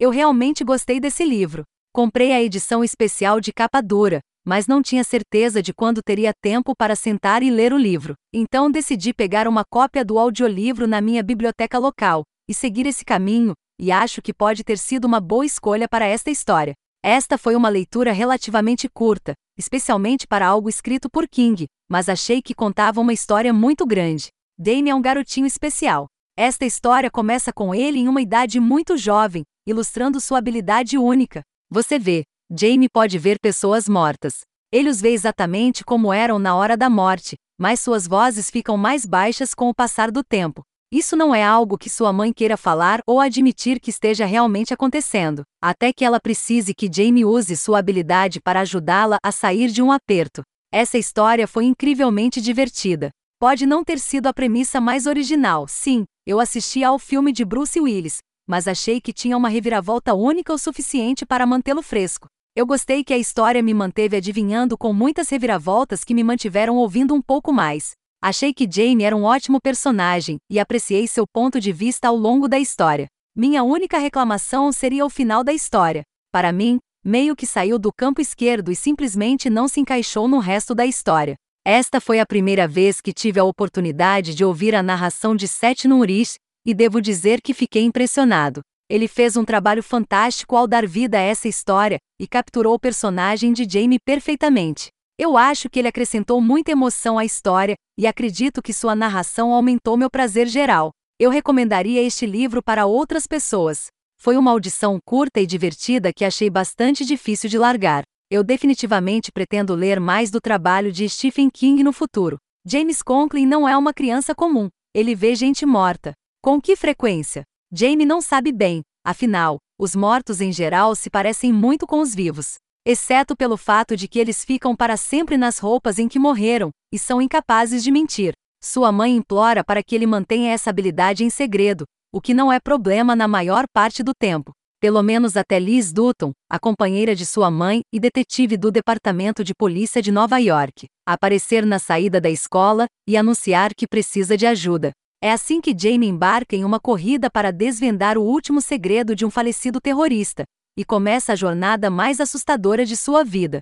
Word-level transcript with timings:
Eu 0.00 0.08
realmente 0.08 0.64
gostei 0.64 0.98
desse 0.98 1.22
livro. 1.26 1.62
Comprei 1.92 2.32
a 2.32 2.42
edição 2.42 2.82
especial 2.82 3.38
de 3.38 3.52
capa 3.52 3.82
dura, 3.82 4.20
mas 4.42 4.66
não 4.66 4.80
tinha 4.80 5.04
certeza 5.04 5.62
de 5.62 5.74
quando 5.74 6.00
teria 6.02 6.32
tempo 6.40 6.74
para 6.74 6.96
sentar 6.96 7.42
e 7.42 7.50
ler 7.50 7.70
o 7.70 7.76
livro. 7.76 8.14
Então 8.32 8.70
decidi 8.70 9.12
pegar 9.12 9.46
uma 9.46 9.62
cópia 9.62 10.02
do 10.02 10.18
audiolivro 10.18 10.86
na 10.86 11.02
minha 11.02 11.22
biblioteca 11.22 11.78
local 11.78 12.22
e 12.48 12.54
seguir 12.54 12.86
esse 12.86 13.04
caminho, 13.04 13.52
e 13.78 13.92
acho 13.92 14.22
que 14.22 14.32
pode 14.32 14.64
ter 14.64 14.78
sido 14.78 15.04
uma 15.04 15.20
boa 15.20 15.44
escolha 15.44 15.86
para 15.86 16.06
esta 16.06 16.30
história. 16.30 16.72
Esta 17.04 17.36
foi 17.36 17.54
uma 17.54 17.68
leitura 17.68 18.10
relativamente 18.10 18.88
curta, 18.88 19.34
especialmente 19.58 20.26
para 20.26 20.46
algo 20.46 20.70
escrito 20.70 21.10
por 21.10 21.28
King, 21.28 21.66
mas 21.90 22.08
achei 22.08 22.40
que 22.40 22.54
contava 22.54 23.02
uma 23.02 23.12
história 23.12 23.52
muito 23.52 23.84
grande. 23.84 24.28
Damien 24.58 24.92
é 24.92 24.94
um 24.94 25.02
garotinho 25.02 25.46
especial. 25.46 26.06
Esta 26.38 26.64
história 26.64 27.10
começa 27.10 27.52
com 27.52 27.74
ele 27.74 27.98
em 27.98 28.08
uma 28.08 28.22
idade 28.22 28.58
muito 28.58 28.96
jovem, 28.96 29.42
ilustrando 29.70 30.20
sua 30.20 30.38
habilidade 30.38 30.98
única. 30.98 31.42
Você 31.70 31.98
vê, 31.98 32.24
Jamie 32.50 32.88
pode 32.92 33.18
ver 33.18 33.38
pessoas 33.40 33.88
mortas. 33.88 34.40
Ele 34.72 34.88
os 34.88 35.00
vê 35.00 35.10
exatamente 35.10 35.84
como 35.84 36.12
eram 36.12 36.38
na 36.38 36.54
hora 36.54 36.76
da 36.76 36.90
morte, 36.90 37.36
mas 37.58 37.80
suas 37.80 38.06
vozes 38.06 38.50
ficam 38.50 38.76
mais 38.76 39.06
baixas 39.06 39.54
com 39.54 39.68
o 39.68 39.74
passar 39.74 40.10
do 40.10 40.22
tempo. 40.22 40.62
Isso 40.92 41.16
não 41.16 41.32
é 41.32 41.44
algo 41.44 41.78
que 41.78 41.88
sua 41.88 42.12
mãe 42.12 42.32
queira 42.32 42.56
falar 42.56 43.00
ou 43.06 43.20
admitir 43.20 43.78
que 43.78 43.90
esteja 43.90 44.24
realmente 44.26 44.74
acontecendo, 44.74 45.42
até 45.62 45.92
que 45.92 46.04
ela 46.04 46.18
precise 46.18 46.74
que 46.74 46.90
Jamie 46.92 47.24
use 47.24 47.56
sua 47.56 47.78
habilidade 47.78 48.40
para 48.40 48.60
ajudá-la 48.60 49.18
a 49.22 49.30
sair 49.30 49.70
de 49.70 49.80
um 49.80 49.92
aperto. 49.92 50.42
Essa 50.72 50.98
história 50.98 51.46
foi 51.46 51.64
incrivelmente 51.64 52.40
divertida. 52.40 53.10
Pode 53.38 53.66
não 53.66 53.84
ter 53.84 54.00
sido 54.00 54.26
a 54.26 54.34
premissa 54.34 54.80
mais 54.80 55.06
original, 55.06 55.68
sim, 55.68 56.04
eu 56.26 56.40
assisti 56.40 56.82
ao 56.82 56.98
filme 56.98 57.32
de 57.32 57.44
Bruce 57.44 57.80
Willis, 57.80 58.18
mas 58.50 58.66
achei 58.66 59.00
que 59.00 59.12
tinha 59.12 59.36
uma 59.36 59.48
reviravolta 59.48 60.12
única 60.12 60.52
o 60.52 60.58
suficiente 60.58 61.24
para 61.24 61.46
mantê-lo 61.46 61.82
fresco. 61.82 62.26
Eu 62.56 62.66
gostei 62.66 63.04
que 63.04 63.14
a 63.14 63.16
história 63.16 63.62
me 63.62 63.72
manteve 63.72 64.16
adivinhando 64.16 64.76
com 64.76 64.92
muitas 64.92 65.28
reviravoltas 65.28 66.02
que 66.02 66.12
me 66.12 66.24
mantiveram 66.24 66.76
ouvindo 66.76 67.14
um 67.14 67.22
pouco 67.22 67.52
mais. 67.52 67.92
Achei 68.20 68.52
que 68.52 68.68
Jamie 68.68 69.04
era 69.04 69.16
um 69.16 69.22
ótimo 69.22 69.60
personagem 69.60 70.36
e 70.50 70.58
apreciei 70.58 71.06
seu 71.06 71.28
ponto 71.32 71.60
de 71.60 71.70
vista 71.70 72.08
ao 72.08 72.16
longo 72.16 72.48
da 72.48 72.58
história. 72.58 73.06
Minha 73.36 73.62
única 73.62 73.98
reclamação 73.98 74.72
seria 74.72 75.06
o 75.06 75.08
final 75.08 75.44
da 75.44 75.52
história. 75.52 76.02
Para 76.32 76.50
mim, 76.50 76.80
meio 77.04 77.36
que 77.36 77.46
saiu 77.46 77.78
do 77.78 77.92
campo 77.92 78.20
esquerdo 78.20 78.72
e 78.72 78.74
simplesmente 78.74 79.48
não 79.48 79.68
se 79.68 79.78
encaixou 79.78 80.26
no 80.26 80.40
resto 80.40 80.74
da 80.74 80.84
história. 80.84 81.36
Esta 81.64 82.00
foi 82.00 82.18
a 82.18 82.26
primeira 82.26 82.66
vez 82.66 83.00
que 83.00 83.12
tive 83.12 83.38
a 83.38 83.44
oportunidade 83.44 84.34
de 84.34 84.44
ouvir 84.44 84.74
a 84.74 84.82
narração 84.82 85.36
de 85.36 85.46
Seth 85.46 85.84
Nurish, 85.84 86.34
e 86.70 86.74
devo 86.74 87.00
dizer 87.00 87.40
que 87.40 87.52
fiquei 87.52 87.82
impressionado. 87.82 88.60
Ele 88.88 89.06
fez 89.06 89.36
um 89.36 89.44
trabalho 89.44 89.82
fantástico 89.82 90.56
ao 90.56 90.66
dar 90.66 90.86
vida 90.86 91.18
a 91.18 91.20
essa 91.20 91.48
história 91.48 91.98
e 92.18 92.26
capturou 92.26 92.74
o 92.74 92.78
personagem 92.78 93.52
de 93.52 93.66
Jamie 93.68 93.98
perfeitamente. 94.04 94.88
Eu 95.18 95.36
acho 95.36 95.68
que 95.68 95.78
ele 95.78 95.88
acrescentou 95.88 96.40
muita 96.40 96.72
emoção 96.72 97.18
à 97.18 97.24
história 97.24 97.74
e 97.98 98.06
acredito 98.06 98.62
que 98.62 98.72
sua 98.72 98.96
narração 98.96 99.52
aumentou 99.52 99.96
meu 99.96 100.08
prazer 100.08 100.46
geral. 100.46 100.90
Eu 101.18 101.30
recomendaria 101.30 102.02
este 102.02 102.24
livro 102.24 102.62
para 102.62 102.86
outras 102.86 103.26
pessoas. 103.26 103.88
Foi 104.16 104.36
uma 104.36 104.50
audição 104.50 104.98
curta 105.04 105.40
e 105.40 105.46
divertida 105.46 106.12
que 106.12 106.24
achei 106.24 106.48
bastante 106.48 107.04
difícil 107.04 107.50
de 107.50 107.58
largar. 107.58 108.02
Eu 108.30 108.44
definitivamente 108.44 109.30
pretendo 109.32 109.74
ler 109.74 110.00
mais 110.00 110.30
do 110.30 110.40
trabalho 110.40 110.90
de 110.92 111.08
Stephen 111.08 111.50
King 111.50 111.82
no 111.82 111.92
futuro. 111.92 112.38
James 112.64 113.02
Conklin 113.02 113.46
não 113.46 113.68
é 113.68 113.76
uma 113.76 113.92
criança 113.92 114.34
comum. 114.34 114.68
Ele 114.94 115.14
vê 115.14 115.34
gente 115.34 115.64
morta. 115.64 116.12
Com 116.42 116.58
que 116.58 116.74
frequência? 116.74 117.42
Jamie 117.70 118.06
não 118.06 118.22
sabe 118.22 118.50
bem, 118.50 118.80
afinal, 119.04 119.58
os 119.78 119.94
mortos 119.94 120.40
em 120.40 120.50
geral 120.50 120.94
se 120.94 121.10
parecem 121.10 121.52
muito 121.52 121.86
com 121.86 122.00
os 122.00 122.14
vivos. 122.14 122.54
Exceto 122.82 123.36
pelo 123.36 123.58
fato 123.58 123.94
de 123.94 124.08
que 124.08 124.18
eles 124.18 124.42
ficam 124.42 124.74
para 124.74 124.96
sempre 124.96 125.36
nas 125.36 125.58
roupas 125.58 125.98
em 125.98 126.08
que 126.08 126.18
morreram, 126.18 126.70
e 126.90 126.98
são 126.98 127.20
incapazes 127.20 127.84
de 127.84 127.90
mentir. 127.90 128.32
Sua 128.58 128.90
mãe 128.90 129.14
implora 129.14 129.62
para 129.62 129.82
que 129.82 129.94
ele 129.94 130.06
mantenha 130.06 130.50
essa 130.50 130.70
habilidade 130.70 131.24
em 131.24 131.28
segredo, 131.28 131.84
o 132.10 132.22
que 132.22 132.32
não 132.32 132.50
é 132.50 132.58
problema 132.58 133.14
na 133.14 133.28
maior 133.28 133.64
parte 133.70 134.02
do 134.02 134.12
tempo. 134.18 134.52
Pelo 134.80 135.02
menos 135.02 135.36
até 135.36 135.58
Liz 135.58 135.92
Dutton, 135.92 136.32
a 136.50 136.58
companheira 136.58 137.14
de 137.14 137.26
sua 137.26 137.50
mãe 137.50 137.82
e 137.92 138.00
detetive 138.00 138.56
do 138.56 138.70
Departamento 138.70 139.44
de 139.44 139.52
Polícia 139.54 140.00
de 140.00 140.10
Nova 140.10 140.38
York, 140.38 140.86
aparecer 141.06 141.66
na 141.66 141.78
saída 141.78 142.18
da 142.18 142.30
escola 142.30 142.86
e 143.06 143.14
anunciar 143.14 143.74
que 143.74 143.86
precisa 143.86 144.38
de 144.38 144.46
ajuda. 144.46 144.92
É 145.22 145.30
assim 145.32 145.60
que 145.60 145.76
Jamie 145.78 146.08
embarca 146.08 146.56
em 146.56 146.64
uma 146.64 146.80
corrida 146.80 147.28
para 147.30 147.52
desvendar 147.52 148.16
o 148.16 148.22
último 148.22 148.58
segredo 148.58 149.14
de 149.14 149.26
um 149.26 149.30
falecido 149.30 149.78
terrorista, 149.78 150.44
e 150.74 150.82
começa 150.82 151.34
a 151.34 151.36
jornada 151.36 151.90
mais 151.90 152.22
assustadora 152.22 152.86
de 152.86 152.96
sua 152.96 153.22
vida. 153.22 153.60